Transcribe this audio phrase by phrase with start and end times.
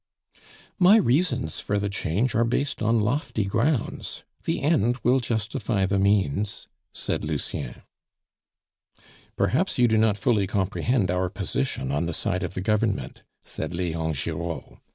[0.79, 5.99] "My reasons for the change are based on lofty grounds; the end will justify the
[5.99, 7.83] means," said Lucien.
[9.35, 13.75] "Perhaps you do not fully comprehend our position on the side of the Government," said
[13.75, 14.79] Leon Giraud.